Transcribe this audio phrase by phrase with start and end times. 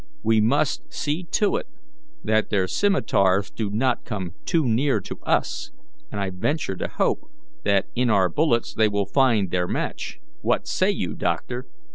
[0.23, 1.67] We must see to it
[2.23, 5.69] that their scimitars do not come too near to us,
[6.11, 7.29] and I venture to hope
[7.65, 10.19] that in our bullets they will find their match.
[10.41, 11.67] What say you, doctor?"